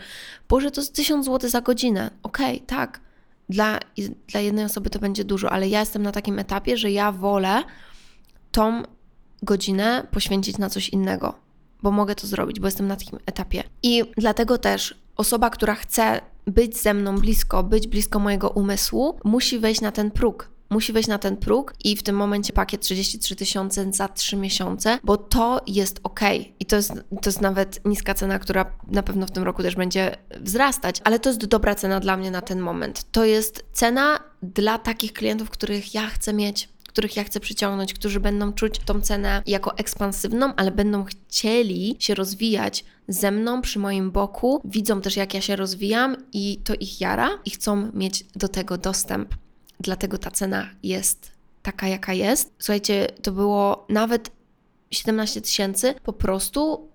Boże, 0.49 0.71
to 0.71 0.81
jest 0.81 0.95
1000 0.95 1.25
zł 1.25 1.49
za 1.49 1.61
godzinę. 1.61 2.11
Okej, 2.23 2.55
okay, 2.55 2.67
tak. 2.67 2.99
Dla, 3.49 3.79
dla 4.27 4.39
jednej 4.39 4.65
osoby 4.65 4.89
to 4.89 4.99
będzie 4.99 5.23
dużo, 5.23 5.51
ale 5.51 5.69
ja 5.69 5.79
jestem 5.79 6.03
na 6.03 6.11
takim 6.11 6.39
etapie, 6.39 6.77
że 6.77 6.91
ja 6.91 7.11
wolę 7.11 7.63
tą 8.51 8.83
godzinę 9.43 10.07
poświęcić 10.11 10.57
na 10.57 10.69
coś 10.69 10.89
innego, 10.89 11.35
bo 11.83 11.91
mogę 11.91 12.15
to 12.15 12.27
zrobić, 12.27 12.59
bo 12.59 12.67
jestem 12.67 12.87
na 12.87 12.95
takim 12.95 13.19
etapie. 13.25 13.63
I 13.83 14.03
dlatego 14.17 14.57
też 14.57 14.95
osoba, 15.15 15.49
która 15.49 15.75
chce 15.75 16.21
być 16.47 16.77
ze 16.77 16.93
mną 16.93 17.17
blisko, 17.17 17.63
być 17.63 17.87
blisko 17.87 18.19
mojego 18.19 18.49
umysłu, 18.49 19.19
musi 19.23 19.59
wejść 19.59 19.81
na 19.81 19.91
ten 19.91 20.11
próg 20.11 20.53
musi 20.73 20.93
wejść 20.93 21.09
na 21.09 21.17
ten 21.17 21.37
próg 21.37 21.73
i 21.83 21.97
w 21.97 22.03
tym 22.03 22.15
momencie 22.15 22.53
pakiet 22.53 22.81
33 22.81 23.35
tysiące 23.35 23.91
za 23.91 24.07
3 24.07 24.35
miesiące, 24.35 24.99
bo 25.03 25.17
to 25.17 25.61
jest 25.67 25.99
ok. 26.03 26.19
I 26.59 26.65
to 26.65 26.75
jest, 26.75 26.91
to 26.93 27.29
jest 27.29 27.41
nawet 27.41 27.85
niska 27.85 28.13
cena, 28.13 28.39
która 28.39 28.77
na 28.87 29.03
pewno 29.03 29.25
w 29.25 29.31
tym 29.31 29.43
roku 29.43 29.63
też 29.63 29.75
będzie 29.75 30.17
wzrastać, 30.39 31.01
ale 31.03 31.19
to 31.19 31.29
jest 31.29 31.45
dobra 31.45 31.75
cena 31.75 31.99
dla 31.99 32.17
mnie 32.17 32.31
na 32.31 32.41
ten 32.41 32.59
moment. 32.59 33.11
To 33.11 33.25
jest 33.25 33.65
cena 33.73 34.19
dla 34.43 34.77
takich 34.77 35.13
klientów, 35.13 35.49
których 35.49 35.93
ja 35.93 36.07
chcę 36.07 36.33
mieć 36.33 36.69
których 36.93 37.15
ja 37.15 37.23
chcę 37.23 37.39
przyciągnąć, 37.39 37.93
którzy 37.93 38.19
będą 38.19 38.53
czuć 38.53 38.79
tą 38.79 39.01
cenę 39.01 39.41
jako 39.45 39.77
ekspansywną, 39.77 40.55
ale 40.55 40.71
będą 40.71 41.03
chcieli 41.03 41.95
się 41.99 42.15
rozwijać 42.15 42.85
ze 43.07 43.31
mną 43.31 43.61
przy 43.61 43.79
moim 43.79 44.11
boku, 44.11 44.61
widzą 44.65 45.01
też 45.01 45.17
jak 45.17 45.33
ja 45.33 45.41
się 45.41 45.55
rozwijam 45.55 46.17
i 46.33 46.59
to 46.63 46.73
ich 46.79 47.01
jara 47.01 47.29
i 47.45 47.49
chcą 47.49 47.91
mieć 47.93 48.25
do 48.35 48.47
tego 48.47 48.77
dostęp 48.77 49.35
dlatego 49.79 50.17
ta 50.17 50.31
cena 50.31 50.69
jest 50.83 51.31
taka, 51.61 51.87
jaka 51.87 52.13
jest. 52.13 52.53
Słuchajcie, 52.59 53.07
to 53.21 53.31
było 53.31 53.85
nawet 53.89 54.31
17 54.91 55.41
tysięcy, 55.41 55.95
po 56.03 56.13
prostu 56.13 56.89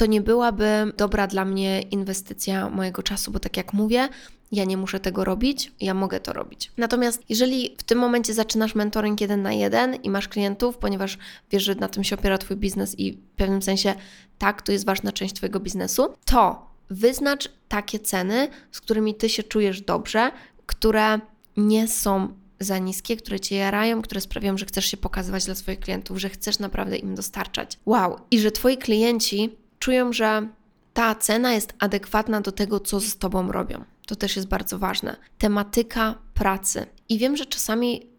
to 0.00 0.06
nie 0.06 0.20
byłaby 0.20 0.92
dobra 0.96 1.26
dla 1.26 1.44
mnie 1.44 1.80
inwestycja 1.80 2.70
mojego 2.70 3.02
czasu, 3.02 3.30
bo 3.30 3.38
tak 3.38 3.56
jak 3.56 3.72
mówię, 3.72 4.08
ja 4.52 4.64
nie 4.64 4.76
muszę 4.76 5.00
tego 5.00 5.24
robić, 5.24 5.72
ja 5.80 5.94
mogę 5.94 6.20
to 6.20 6.32
robić. 6.32 6.72
Natomiast 6.76 7.22
jeżeli 7.28 7.76
w 7.78 7.82
tym 7.82 7.98
momencie 7.98 8.34
zaczynasz 8.34 8.74
mentoring 8.74 9.20
jeden 9.20 9.42
na 9.42 9.52
jeden 9.52 9.94
i 9.94 10.10
masz 10.10 10.28
klientów, 10.28 10.78
ponieważ 10.78 11.18
wiesz, 11.50 11.62
że 11.62 11.74
na 11.74 11.88
tym 11.88 12.04
się 12.04 12.16
opiera 12.16 12.38
Twój 12.38 12.56
biznes 12.56 12.98
i 12.98 13.12
w 13.12 13.36
pewnym 13.36 13.62
sensie 13.62 13.94
tak, 14.38 14.62
to 14.62 14.72
jest 14.72 14.86
ważna 14.86 15.12
część 15.12 15.34
Twojego 15.34 15.60
biznesu, 15.60 16.14
to 16.24 16.70
wyznacz 16.90 17.50
takie 17.68 17.98
ceny, 17.98 18.48
z 18.72 18.80
którymi 18.80 19.14
Ty 19.14 19.28
się 19.28 19.42
czujesz 19.42 19.80
dobrze, 19.80 20.30
które 20.66 21.20
nie 21.56 21.88
są 21.88 22.28
za 22.60 22.78
niskie, 22.78 23.16
które 23.16 23.40
cię 23.40 23.56
jarają, 23.56 24.02
które 24.02 24.20
sprawiają, 24.20 24.58
że 24.58 24.66
chcesz 24.66 24.86
się 24.86 24.96
pokazywać 24.96 25.44
dla 25.44 25.54
swoich 25.54 25.80
klientów, 25.80 26.18
że 26.18 26.28
chcesz 26.28 26.58
naprawdę 26.58 26.96
im 26.96 27.14
dostarczać. 27.14 27.78
Wow! 27.86 28.16
I 28.30 28.40
że 28.40 28.50
twoi 28.50 28.78
klienci 28.78 29.59
czują, 29.80 30.12
że 30.12 30.48
ta 30.92 31.14
cena 31.14 31.52
jest 31.52 31.74
adekwatna 31.78 32.40
do 32.40 32.52
tego, 32.52 32.80
co 32.80 33.00
z 33.00 33.18
tobą 33.18 33.52
robią. 33.52 33.84
To 34.06 34.16
też 34.16 34.36
jest 34.36 34.48
bardzo 34.48 34.78
ważne. 34.78 35.16
Tematyka 35.38 36.14
pracy. 36.34 36.86
I 37.08 37.18
wiem, 37.18 37.36
że 37.36 37.46
czasami 37.46 38.10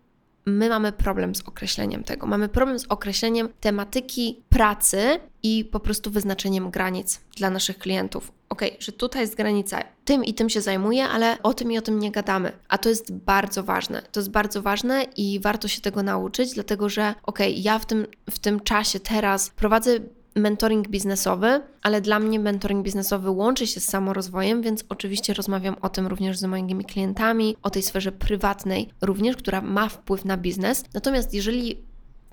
my 0.46 0.70
mamy 0.70 0.92
problem 0.92 1.36
z 1.36 1.42
określeniem 1.42 2.04
tego. 2.04 2.28
Mamy 2.28 2.50
problem 2.50 2.80
z 2.80 2.86
określeniem 2.90 3.50
tematyki 3.60 4.44
pracy 4.50 5.20
i 5.44 5.66
po 5.66 5.80
prostu 5.80 6.12
wyznaczeniem 6.12 6.72
granic 6.72 7.22
dla 7.38 7.50
naszych 7.50 7.78
klientów. 7.78 8.32
Ok, 8.50 8.62
że 8.80 8.92
tutaj 8.92 9.22
jest 9.22 9.36
granica, 9.36 9.84
tym 10.06 10.24
i 10.24 10.34
tym 10.34 10.50
się 10.50 10.62
zajmuję, 10.62 11.08
ale 11.08 11.38
o 11.44 11.54
tym 11.54 11.72
i 11.72 11.78
o 11.78 11.82
tym 11.82 12.00
nie 12.00 12.12
gadamy. 12.12 12.52
A 12.68 12.78
to 12.78 12.90
jest 12.90 13.14
bardzo 13.14 13.64
ważne. 13.64 14.02
To 14.12 14.20
jest 14.20 14.32
bardzo 14.32 14.62
ważne 14.62 15.06
i 15.16 15.40
warto 15.40 15.68
się 15.68 15.82
tego 15.82 16.04
nauczyć, 16.04 16.54
dlatego 16.54 16.90
że 16.90 17.16
ok, 17.24 17.40
ja 17.56 17.80
w 17.80 17.86
tym, 17.86 18.08
w 18.30 18.40
tym 18.40 18.60
czasie 18.60 19.00
teraz 19.00 19.50
prowadzę 19.50 20.00
mentoring 20.36 20.88
biznesowy, 20.88 21.62
ale 21.82 22.02
dla 22.02 22.20
mnie 22.20 22.40
mentoring 22.40 22.84
biznesowy 22.86 23.30
łączy 23.30 23.68
się 23.68 23.80
z 23.80 23.86
samorozwojem, 23.86 24.62
więc 24.62 24.84
oczywiście 24.90 25.34
rozmawiam 25.34 25.76
o 25.82 25.90
tym 25.90 26.08
również 26.08 26.38
z 26.38 26.44
moimi 26.44 26.86
klientami, 26.86 27.58
o 27.62 27.70
tej 27.70 27.84
sferze 27.84 28.12
prywatnej 28.12 28.90
również, 29.02 29.36
która 29.36 29.62
ma 29.62 29.90
wpływ 29.90 30.26
na 30.26 30.38
biznes. 30.38 30.84
Natomiast 30.94 31.34
jeżeli 31.34 31.78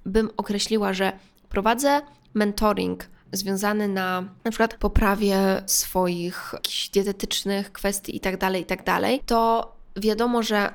bym 0.06 0.30
określiła, 0.36 0.92
że 0.92 1.12
prowadzę 1.48 2.00
mentoring 2.34 3.06
związany 3.32 3.88
na 3.88 4.24
na 4.44 4.50
przykład 4.50 4.74
poprawie 4.74 5.62
swoich 5.66 6.54
dietetycznych 6.92 7.72
kwestii 7.72 8.16
tak 8.20 8.36
tak 8.64 8.82
to 9.26 9.72
wiadomo, 9.96 10.42
że 10.42 10.74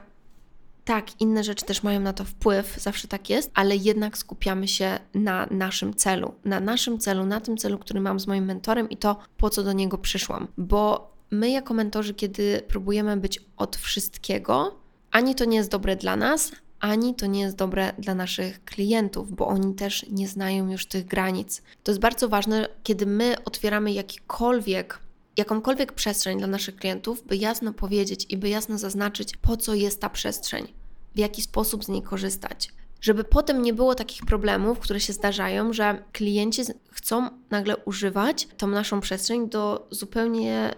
tak, 0.85 1.21
inne 1.21 1.43
rzeczy 1.43 1.65
też 1.65 1.83
mają 1.83 1.99
na 1.99 2.13
to 2.13 2.23
wpływ, 2.23 2.77
zawsze 2.79 3.07
tak 3.07 3.29
jest, 3.29 3.51
ale 3.53 3.75
jednak 3.75 4.17
skupiamy 4.17 4.67
się 4.67 4.99
na 5.13 5.47
naszym 5.51 5.93
celu, 5.93 6.33
na 6.45 6.59
naszym 6.59 6.99
celu, 6.99 7.25
na 7.25 7.41
tym 7.41 7.57
celu, 7.57 7.77
który 7.77 8.01
mam 8.01 8.19
z 8.19 8.27
moim 8.27 8.45
mentorem 8.45 8.89
i 8.89 8.97
to, 8.97 9.17
po 9.37 9.49
co 9.49 9.63
do 9.63 9.73
niego 9.73 9.97
przyszłam. 9.97 10.47
Bo 10.57 11.13
my, 11.31 11.49
jako 11.49 11.73
mentorzy, 11.73 12.13
kiedy 12.13 12.61
próbujemy 12.67 13.17
być 13.17 13.39
od 13.57 13.75
wszystkiego, 13.75 14.75
ani 15.11 15.35
to 15.35 15.45
nie 15.45 15.57
jest 15.57 15.71
dobre 15.71 15.95
dla 15.95 16.15
nas, 16.15 16.51
ani 16.79 17.15
to 17.15 17.25
nie 17.25 17.41
jest 17.41 17.55
dobre 17.55 17.93
dla 17.99 18.15
naszych 18.15 18.63
klientów, 18.65 19.35
bo 19.35 19.47
oni 19.47 19.75
też 19.75 20.05
nie 20.09 20.27
znają 20.27 20.71
już 20.71 20.85
tych 20.85 21.05
granic. 21.05 21.61
To 21.83 21.91
jest 21.91 22.01
bardzo 22.01 22.29
ważne, 22.29 22.67
kiedy 22.83 23.05
my 23.05 23.35
otwieramy 23.45 23.91
jakikolwiek 23.91 24.99
jakąkolwiek 25.37 25.93
przestrzeń 25.93 26.37
dla 26.37 26.47
naszych 26.47 26.75
klientów, 26.75 27.23
by 27.27 27.37
jasno 27.37 27.73
powiedzieć 27.73 28.25
i 28.29 28.37
by 28.37 28.49
jasno 28.49 28.77
zaznaczyć, 28.77 29.37
po 29.37 29.57
co 29.57 29.73
jest 29.73 30.01
ta 30.01 30.09
przestrzeń, 30.09 30.67
w 31.15 31.19
jaki 31.19 31.41
sposób 31.41 31.83
z 31.85 31.87
niej 31.87 32.01
korzystać. 32.01 32.69
Żeby 33.01 33.23
potem 33.23 33.61
nie 33.61 33.73
było 33.73 33.95
takich 33.95 34.25
problemów, 34.25 34.79
które 34.79 34.99
się 34.99 35.13
zdarzają, 35.13 35.73
że 35.73 36.03
klienci 36.11 36.61
chcą 36.91 37.29
nagle 37.49 37.77
używać 37.77 38.47
tą 38.57 38.67
naszą 38.67 39.01
przestrzeń 39.01 39.49
do 39.49 39.87
zupełnie 39.91 40.75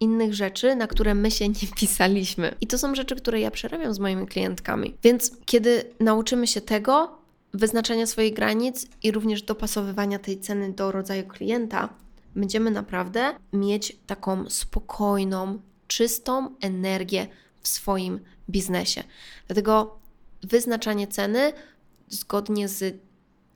innych 0.00 0.34
rzeczy, 0.34 0.76
na 0.76 0.86
które 0.86 1.14
my 1.14 1.30
się 1.30 1.48
nie 1.48 1.68
pisaliśmy. 1.76 2.54
I 2.60 2.66
to 2.66 2.78
są 2.78 2.94
rzeczy, 2.94 3.16
które 3.16 3.40
ja 3.40 3.50
przerabiam 3.50 3.94
z 3.94 3.98
moimi 3.98 4.26
klientkami. 4.26 4.94
Więc 5.02 5.32
kiedy 5.44 5.84
nauczymy 6.00 6.46
się 6.46 6.60
tego, 6.60 7.18
wyznaczania 7.54 8.06
swoich 8.06 8.34
granic 8.34 8.86
i 9.02 9.12
również 9.12 9.42
dopasowywania 9.42 10.18
tej 10.18 10.40
ceny 10.40 10.72
do 10.72 10.92
rodzaju 10.92 11.24
klienta, 11.24 11.88
będziemy 12.36 12.70
naprawdę 12.70 13.34
mieć 13.52 13.96
taką 14.06 14.50
spokojną, 14.50 15.58
czystą 15.86 16.54
energię 16.60 17.26
w 17.60 17.68
swoim 17.68 18.20
biznesie. 18.50 19.04
Dlatego 19.46 19.98
wyznaczanie 20.42 21.06
ceny 21.06 21.52
zgodnie 22.08 22.68
z, 22.68 23.00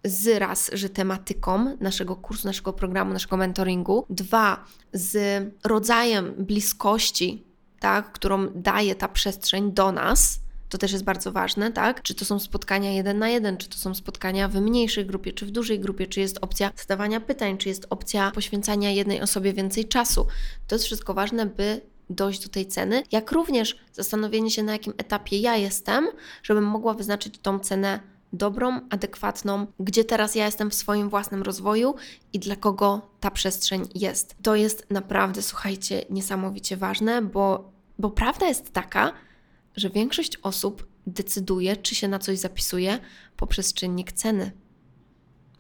z 0.05 0.39
raz, 0.39 0.71
że 0.73 0.89
tematyką 0.89 1.77
naszego 1.81 2.17
kursu, 2.17 2.47
naszego 2.47 2.73
programu, 2.73 3.13
naszego 3.13 3.37
mentoringu, 3.37 4.07
dwa, 4.11 4.65
z 4.93 5.45
rodzajem 5.65 6.35
bliskości, 6.39 7.45
tak, 7.81 8.13
którą 8.13 8.49
daje 8.55 8.95
ta 8.95 9.09
przestrzeń 9.09 9.73
do 9.73 9.93
nas, 9.93 10.41
to 10.69 10.79
też 10.79 10.93
jest 10.93 11.05
bardzo 11.05 11.33
ważne, 11.33 11.73
tak? 11.73 12.03
Czy 12.03 12.15
to 12.15 12.25
są 12.25 12.39
spotkania 12.39 12.93
jeden 12.93 13.19
na 13.19 13.29
jeden, 13.29 13.57
czy 13.57 13.69
to 13.69 13.77
są 13.77 13.95
spotkania 13.95 14.49
w 14.49 14.55
mniejszej 14.55 15.07
grupie, 15.07 15.33
czy 15.33 15.47
w 15.47 15.51
dużej 15.51 15.81
grupie, 15.81 16.07
czy 16.07 16.21
jest 16.21 16.39
opcja 16.41 16.71
zadawania 16.77 17.21
pytań, 17.21 17.59
czy 17.59 17.69
jest 17.69 17.87
opcja 17.91 18.31
poświęcania 18.31 18.91
jednej 18.91 19.21
osobie 19.21 19.53
więcej 19.53 19.85
czasu. 19.85 20.27
To 20.67 20.75
jest 20.75 20.85
wszystko 20.85 21.15
ważne, 21.15 21.47
by 21.47 21.81
dojść 22.11 22.43
do 22.43 22.49
tej 22.49 22.67
ceny, 22.67 23.03
jak 23.13 23.33
również 23.33 23.77
zastanowienie 23.93 24.51
się, 24.51 24.63
na 24.63 24.73
jakim 24.73 24.93
etapie 24.99 25.39
ja 25.39 25.57
jestem, 25.57 26.09
żebym 26.43 26.65
mogła 26.65 26.95
wyznaczyć 26.95 27.39
tą 27.39 27.59
cenę 27.59 28.01
dobrą, 28.33 28.81
adekwatną, 28.91 29.67
gdzie 29.81 30.05
teraz 30.05 30.35
ja 30.35 30.47
jestem 30.47 30.71
w 30.71 30.75
swoim 30.75 31.09
własnym 31.09 31.43
rozwoju 31.43 31.95
i 32.33 32.39
dla 32.39 32.57
kogo 32.57 33.01
ta 33.21 33.31
przestrzeń 33.31 33.89
jest. 33.95 34.37
To 34.43 34.57
jest 34.57 34.87
naprawdę, 34.91 35.43
słuchajcie, 35.43 36.05
niesamowicie 36.11 36.77
ważne, 36.77 37.23
bo, 37.23 37.73
bo 37.99 38.11
prawda 38.11 38.47
jest 38.47 38.73
taka, 38.73 39.13
że 39.77 39.91
większość 39.91 40.37
osób 40.37 40.87
decyduje, 41.07 41.77
czy 41.77 41.95
się 41.95 42.09
na 42.09 42.19
coś 42.19 42.39
zapisuje 42.39 42.99
poprzez 43.37 43.75
czynnik 43.75 44.13
ceny. 44.13 44.53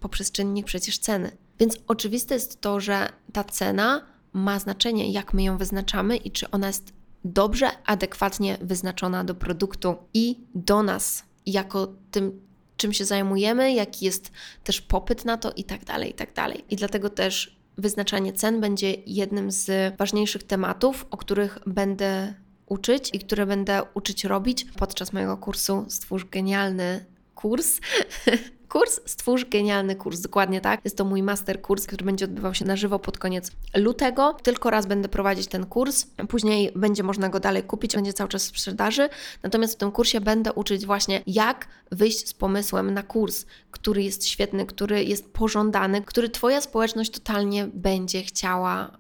Poprzez 0.01 0.33
czynnik 0.33 0.67
przecież 0.67 0.99
ceny. 0.99 1.37
Więc 1.59 1.77
oczywiste 1.87 2.35
jest 2.35 2.61
to, 2.61 2.81
że 2.81 3.09
ta 3.33 3.45
cena 3.45 4.07
ma 4.33 4.59
znaczenie, 4.59 5.13
jak 5.13 5.35
my 5.35 5.43
ją 5.43 5.59
wyznaczamy 5.59 6.17
i 6.17 6.31
czy 6.31 6.51
ona 6.51 6.67
jest 6.67 6.93
dobrze, 7.25 7.71
adekwatnie 7.85 8.59
wyznaczona 8.61 9.25
do 9.25 9.35
produktu 9.35 9.97
i 10.15 10.41
do 10.55 10.83
nas, 10.83 11.25
jako 11.47 11.95
tym, 12.11 12.41
czym 12.77 12.93
się 12.93 13.05
zajmujemy, 13.05 13.73
jaki 13.73 14.05
jest 14.05 14.33
też 14.65 14.81
popyt 14.81 15.25
na 15.25 15.37
to 15.37 15.53
i 15.53 15.65
tak 15.65 15.85
dalej, 15.85 16.11
i 16.11 16.15
tak 16.15 16.35
dalej. 16.35 16.65
I 16.71 16.77
dlatego 16.77 17.11
też 17.11 17.57
wyznaczanie 17.79 18.33
cen 18.33 18.61
będzie 18.61 18.95
jednym 19.07 19.51
z 19.51 19.97
ważniejszych 19.97 20.43
tematów, 20.43 21.07
o 21.11 21.17
których 21.17 21.59
będę 21.67 22.35
uczyć 22.67 23.11
i 23.13 23.19
które 23.19 23.47
będę 23.47 23.83
uczyć 23.95 24.25
robić 24.25 24.65
podczas 24.65 25.13
mojego 25.13 25.37
kursu 25.37 25.85
Stwórz 25.89 26.25
genialny 26.25 27.05
kurs. 27.35 27.81
Kurs 28.69 29.01
Stwórz 29.07 29.45
genialny 29.45 29.97
kurs, 29.97 30.21
dokładnie 30.21 30.61
tak. 30.61 30.81
Jest 30.85 30.97
to 30.97 31.05
mój 31.05 31.23
master 31.23 31.63
kurs, 31.63 31.87
który 31.87 32.05
będzie 32.05 32.25
odbywał 32.25 32.55
się 32.55 32.65
na 32.65 32.77
żywo 32.77 32.99
pod 32.99 33.19
koniec 33.19 33.53
lutego. 33.77 34.37
Tylko 34.43 34.71
raz 34.71 34.87
będę 34.87 35.09
prowadzić 35.09 35.47
ten 35.47 35.67
kurs, 35.67 36.07
później 36.29 36.73
będzie 36.77 37.03
można 37.03 37.29
go 37.29 37.41
dalej 37.41 37.63
kupić, 37.63 37.95
będzie 37.95 38.13
cały 38.13 38.29
czas 38.29 38.45
w 38.45 38.49
sprzedaży. 38.49 39.09
Natomiast 39.43 39.75
w 39.75 39.77
tym 39.77 39.93
kursie 39.93 40.21
będę 40.21 40.53
uczyć 40.53 40.87
właśnie, 40.87 41.23
jak 41.27 41.69
wyjść 41.93 42.29
z 42.29 42.35
pomysłem 42.35 42.95
na 42.95 43.03
kurs, 43.03 43.47
który 43.71 44.03
jest 44.03 44.27
świetny, 44.27 44.67
który 44.67 45.05
jest 45.05 45.33
pożądany, 45.33 46.03
który 46.03 46.29
Twoja 46.29 46.61
społeczność 46.61 47.11
totalnie 47.11 47.69
będzie 47.75 48.23
chciała 48.23 48.99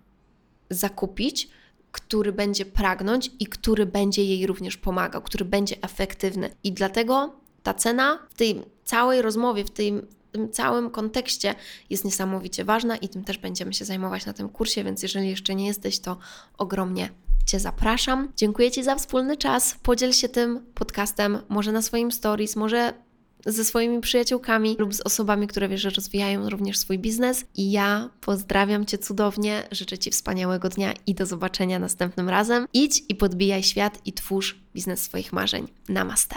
zakupić 0.70 1.48
który 1.96 2.32
będzie 2.32 2.64
pragnąć 2.64 3.30
i 3.38 3.46
który 3.46 3.86
będzie 3.86 4.24
jej 4.24 4.46
również 4.46 4.76
pomagał, 4.76 5.22
który 5.22 5.44
będzie 5.44 5.76
efektywny. 5.82 6.50
I 6.64 6.72
dlatego 6.72 7.34
ta 7.62 7.74
cena 7.74 8.18
w 8.30 8.34
tej 8.34 8.62
całej 8.84 9.22
rozmowie, 9.22 9.64
w 9.64 9.70
tym, 9.70 10.06
tym 10.32 10.50
całym 10.52 10.90
kontekście 10.90 11.54
jest 11.90 12.04
niesamowicie 12.04 12.64
ważna 12.64 12.96
i 12.96 13.08
tym 13.08 13.24
też 13.24 13.38
będziemy 13.38 13.74
się 13.74 13.84
zajmować 13.84 14.26
na 14.26 14.32
tym 14.32 14.48
kursie, 14.48 14.84
więc 14.84 15.02
jeżeli 15.02 15.28
jeszcze 15.28 15.54
nie 15.54 15.66
jesteś, 15.66 15.98
to 15.98 16.18
ogromnie 16.58 17.08
Cię 17.46 17.60
zapraszam. 17.60 18.32
Dziękuję 18.36 18.70
Ci 18.70 18.82
za 18.82 18.96
wspólny 18.96 19.36
czas. 19.36 19.76
Podziel 19.82 20.12
się 20.12 20.28
tym 20.28 20.66
podcastem, 20.74 21.38
może 21.48 21.72
na 21.72 21.82
swoim 21.82 22.12
stories, 22.12 22.56
może 22.56 22.94
ze 23.46 23.64
swoimi 23.64 24.00
przyjaciółkami 24.00 24.76
lub 24.78 24.94
z 24.94 25.00
osobami, 25.00 25.46
które 25.46 25.68
wiesz, 25.68 25.80
że 25.80 25.90
rozwijają 25.90 26.50
również 26.50 26.78
swój 26.78 26.98
biznes. 26.98 27.44
I 27.54 27.70
ja 27.70 28.10
pozdrawiam 28.20 28.86
Cię 28.86 28.98
cudownie, 28.98 29.62
życzę 29.70 29.98
Ci 29.98 30.10
wspaniałego 30.10 30.68
dnia 30.68 30.94
i 31.06 31.14
do 31.14 31.26
zobaczenia 31.26 31.78
następnym 31.78 32.28
razem. 32.28 32.66
Idź 32.72 33.02
i 33.08 33.14
podbijaj 33.14 33.62
świat 33.62 34.00
i 34.04 34.12
twórz 34.12 34.60
biznes 34.74 35.02
swoich 35.02 35.32
marzeń. 35.32 35.68
Namaste. 35.88 36.36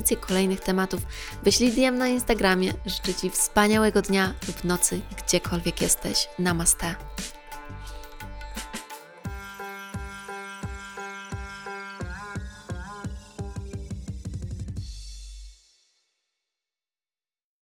propozycje 0.01 0.17
kolejnych 0.17 0.59
tematów, 0.59 1.01
wyślij 1.43 1.71
DM 1.71 1.97
na 1.97 2.07
Instagramie. 2.07 2.73
Życzę 2.85 3.13
Ci 3.13 3.29
wspaniałego 3.29 4.01
dnia 4.01 4.33
lub 4.47 4.63
nocy, 4.63 5.01
gdziekolwiek 5.17 5.81
jesteś. 5.81 6.29
Namaste. 6.39 6.95